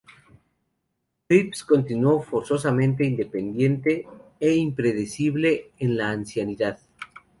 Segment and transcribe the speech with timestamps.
[1.27, 4.07] Crisp continuó ferozmente independiente
[4.39, 6.79] e impredecible en la ancianidad.